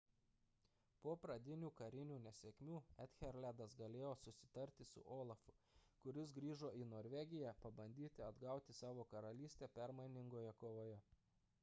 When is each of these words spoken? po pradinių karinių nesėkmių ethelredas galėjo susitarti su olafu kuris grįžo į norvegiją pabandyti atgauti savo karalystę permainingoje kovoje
po 1.01 1.11
pradinių 1.23 1.67
karinių 1.81 2.15
nesėkmių 2.27 2.77
ethelredas 3.03 3.75
galėjo 3.83 4.13
susitarti 4.21 4.87
su 4.93 5.03
olafu 5.17 5.53
kuris 6.05 6.33
grįžo 6.39 6.73
į 6.83 6.87
norvegiją 6.93 7.53
pabandyti 7.65 8.23
atgauti 8.29 8.79
savo 8.79 9.07
karalystę 9.13 9.69
permainingoje 9.77 10.55
kovoje 10.65 10.99